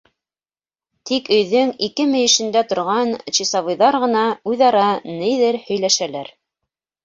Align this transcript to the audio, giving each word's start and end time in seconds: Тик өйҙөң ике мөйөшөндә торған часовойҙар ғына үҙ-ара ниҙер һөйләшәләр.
Тик 1.09 1.29
өйҙөң 1.37 1.73
ике 1.89 2.07
мөйөшөндә 2.15 2.65
торған 2.73 3.13
часовойҙар 3.41 4.01
ғына 4.07 4.27
үҙ-ара 4.55 4.91
ниҙер 5.23 5.63
һөйләшәләр. 5.71 6.37